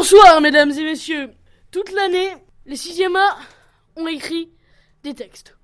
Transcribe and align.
Bonsoir, 0.00 0.40
mesdames 0.40 0.70
et 0.70 0.84
messieurs. 0.84 1.30
Toute 1.72 1.90
l'année, 1.90 2.28
les 2.66 2.76
6e 2.76 3.16
A 3.16 3.36
ont 4.00 4.06
écrit 4.06 4.48
des 5.02 5.12
textes, 5.12 5.56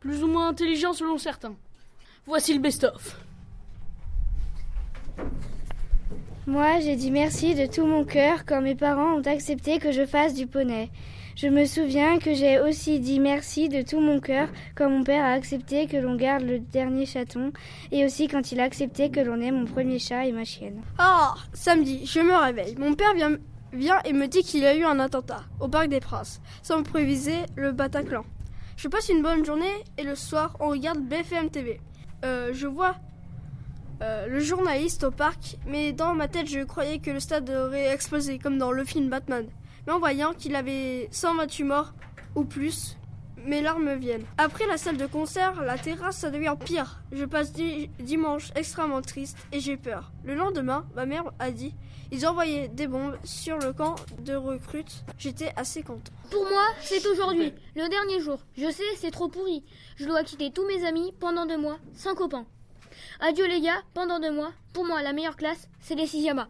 plus 0.00 0.24
ou 0.24 0.26
moins 0.26 0.48
intelligents 0.48 0.94
selon 0.94 1.18
certains. 1.18 1.54
Voici 2.24 2.54
le 2.54 2.60
best-of. 2.60 3.18
Moi, 6.46 6.80
j'ai 6.80 6.96
dit 6.96 7.10
merci 7.10 7.54
de 7.54 7.66
tout 7.66 7.84
mon 7.84 8.06
cœur 8.06 8.46
quand 8.46 8.62
mes 8.62 8.74
parents 8.74 9.18
ont 9.18 9.26
accepté 9.26 9.78
que 9.78 9.92
je 9.92 10.06
fasse 10.06 10.32
du 10.32 10.46
poney. 10.46 10.88
Je 11.36 11.48
me 11.48 11.66
souviens 11.66 12.18
que 12.18 12.32
j'ai 12.32 12.60
aussi 12.60 13.00
dit 13.00 13.20
merci 13.20 13.68
de 13.68 13.82
tout 13.82 14.00
mon 14.00 14.18
cœur 14.18 14.48
quand 14.76 14.88
mon 14.88 15.04
père 15.04 15.26
a 15.26 15.32
accepté 15.32 15.86
que 15.88 15.98
l'on 15.98 16.16
garde 16.16 16.44
le 16.44 16.58
dernier 16.58 17.04
chaton 17.04 17.52
et 17.92 18.06
aussi 18.06 18.28
quand 18.28 18.50
il 18.50 18.60
a 18.60 18.64
accepté 18.64 19.10
que 19.10 19.20
l'on 19.20 19.42
ait 19.42 19.50
mon 19.50 19.66
premier 19.66 19.98
chat 19.98 20.24
et 20.24 20.32
ma 20.32 20.46
chienne. 20.46 20.80
Ah, 20.96 21.34
samedi, 21.52 22.06
je 22.06 22.20
me 22.20 22.34
réveille. 22.34 22.76
Mon 22.78 22.94
père 22.94 23.12
vient, 23.14 23.36
vient 23.74 24.00
et 24.04 24.12
me 24.12 24.26
dit 24.26 24.42
qu'il 24.42 24.60
y 24.60 24.66
a 24.66 24.74
eu 24.74 24.84
un 24.84 24.98
attentat 25.00 25.42
au 25.60 25.68
Parc 25.68 25.88
des 25.88 26.00
Princes, 26.00 26.40
sans 26.62 26.82
préviser 26.82 27.38
le 27.56 27.72
Bataclan. 27.72 28.24
Je 28.76 28.88
passe 28.88 29.08
une 29.08 29.22
bonne 29.22 29.44
journée 29.44 29.84
et 29.98 30.02
le 30.02 30.14
soir, 30.14 30.56
on 30.60 30.68
regarde 30.68 31.00
BFM 31.00 31.50
TV. 31.50 31.80
Euh, 32.24 32.50
je 32.52 32.66
vois 32.66 32.96
euh, 34.02 34.26
le 34.26 34.40
journaliste 34.40 35.04
au 35.04 35.10
parc, 35.10 35.56
mais 35.66 35.92
dans 35.92 36.14
ma 36.14 36.28
tête, 36.28 36.48
je 36.48 36.60
croyais 36.60 36.98
que 36.98 37.10
le 37.10 37.20
stade 37.20 37.48
aurait 37.50 37.92
explosé, 37.92 38.38
comme 38.38 38.58
dans 38.58 38.72
le 38.72 38.84
film 38.84 39.08
Batman. 39.08 39.46
Mais 39.86 39.92
en 39.92 39.98
voyant 39.98 40.32
qu'il 40.32 40.56
avait 40.56 41.08
128 41.12 41.64
morts 41.64 41.94
ou 42.34 42.44
plus, 42.44 42.96
mes 43.44 43.62
larmes 43.62 43.94
viennent. 43.94 44.24
Après 44.38 44.66
la 44.66 44.76
salle 44.76 44.96
de 44.96 45.06
concert, 45.06 45.62
la 45.62 45.78
terrasse, 45.78 46.18
ça 46.18 46.30
devient 46.30 46.56
pire. 46.64 47.00
Je 47.12 47.24
passe 47.24 47.52
di 47.52 47.88
dimanche 47.98 48.50
extrêmement 48.54 49.02
triste 49.02 49.36
et 49.52 49.60
j'ai 49.60 49.76
peur. 49.76 50.12
Le 50.24 50.34
lendemain, 50.34 50.86
ma 50.94 51.06
mère 51.06 51.24
a 51.38 51.50
dit 51.50 51.74
ils 52.12 52.26
envoyaient 52.26 52.68
des 52.68 52.86
bombes 52.86 53.16
sur 53.24 53.58
le 53.58 53.72
camp 53.72 53.96
de 54.20 54.34
recrutes. 54.34 55.04
J'étais 55.18 55.52
assez 55.56 55.82
content. 55.82 56.12
Pour 56.30 56.44
moi, 56.44 56.64
c'est 56.80 57.04
aujourd'hui, 57.06 57.52
le 57.74 57.88
dernier 57.88 58.20
jour. 58.20 58.38
Je 58.56 58.70
sais, 58.70 58.84
c'est 58.96 59.10
trop 59.10 59.28
pourri. 59.28 59.64
Je 59.96 60.06
dois 60.06 60.22
quitter 60.22 60.50
tous 60.50 60.66
mes 60.66 60.84
amis 60.86 61.12
pendant 61.18 61.46
deux 61.46 61.58
mois, 61.58 61.78
sans 61.94 62.14
copains. 62.14 62.46
Adieu 63.20 63.46
les 63.46 63.60
gars, 63.60 63.82
pendant 63.94 64.20
deux 64.20 64.32
mois. 64.32 64.52
Pour 64.72 64.84
moi, 64.84 65.02
la 65.02 65.12
meilleure 65.12 65.36
classe, 65.36 65.68
c'est 65.80 65.94
les 65.94 66.06
6e 66.06 66.38
A. 66.38 66.48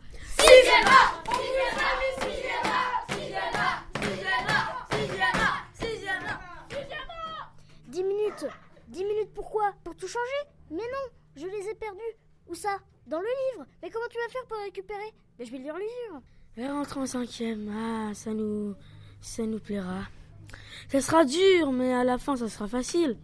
10 8.88 9.04
minutes 9.04 9.30
pourquoi? 9.34 9.72
Pour 9.84 9.96
tout 9.96 10.06
changer? 10.06 10.50
Mais 10.70 10.76
non, 10.76 11.12
je 11.36 11.46
les 11.46 11.68
ai 11.68 11.74
perdus. 11.74 12.00
Où 12.48 12.54
ça? 12.54 12.78
Dans 13.06 13.20
le 13.20 13.26
livre. 13.26 13.66
Mais 13.82 13.90
comment 13.90 14.06
tu 14.10 14.18
vas 14.18 14.32
faire 14.32 14.46
pour 14.46 14.58
récupérer? 14.58 15.12
Mais 15.38 15.44
je 15.44 15.50
vais 15.50 15.58
lire 15.58 15.74
le 15.74 15.80
livre. 15.80 16.22
Mais 16.56 16.68
rentre 16.70 16.98
en 16.98 17.06
cinquième, 17.06 17.68
ah, 17.74 18.14
ça 18.14 18.32
nous, 18.32 18.74
ça 19.20 19.44
nous 19.44 19.58
plaira. 19.58 20.02
Ça 20.88 21.00
sera 21.00 21.24
dur, 21.24 21.72
mais 21.72 21.92
à 21.92 22.04
la 22.04 22.18
fin, 22.18 22.36
ça 22.36 22.48
sera 22.48 22.68
facile. 22.68 23.18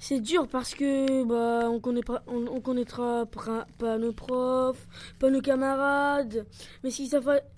C'est 0.00 0.20
dur 0.20 0.46
parce 0.46 0.74
que 0.74 1.24
bah 1.24 1.68
on 1.68 1.80
connaîtra, 1.80 2.22
on, 2.28 2.46
on 2.46 2.60
connaîtra 2.60 3.26
pas 3.26 3.98
nos 3.98 4.12
profs, 4.12 4.86
pas 5.18 5.28
nos 5.28 5.40
camarades. 5.40 6.46
Mais 6.84 6.90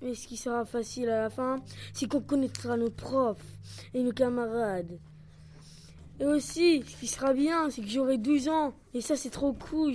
mais 0.00 0.14
ce 0.14 0.26
qui 0.26 0.36
sera 0.38 0.64
facile 0.64 1.10
à 1.10 1.22
la 1.22 1.30
fin, 1.30 1.56
c'est 1.92 2.08
qu'on 2.08 2.22
connaîtra 2.22 2.78
nos 2.78 2.88
profs 2.88 3.44
et 3.92 4.02
nos 4.02 4.12
camarades. 4.12 4.98
Et 6.20 6.26
aussi, 6.26 6.84
ce 6.86 7.00
qui 7.00 7.06
sera 7.06 7.32
bien, 7.32 7.70
c'est 7.70 7.80
que 7.80 7.88
j'aurai 7.88 8.18
12 8.18 8.48
ans. 8.48 8.74
Et 8.92 9.00
ça, 9.00 9.16
c'est 9.16 9.30
trop 9.30 9.54
cool. 9.54 9.88